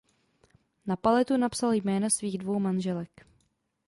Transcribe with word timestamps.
Na 0.85 0.95
paletu 0.97 1.37
napsal 1.37 1.73
jména 1.73 2.09
svých 2.09 2.37
dvou 2.37 2.59
manželek. 2.59 3.25